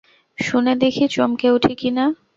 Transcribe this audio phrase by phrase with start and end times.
[0.37, 2.05] শুনে দেখি চমকে উঠি কি না।